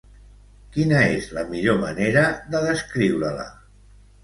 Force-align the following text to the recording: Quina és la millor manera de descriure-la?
Quina 0.77 1.01
és 1.17 1.27
la 1.39 1.43
millor 1.51 1.77
manera 1.85 2.25
de 2.55 2.65
descriure-la? 2.67 3.49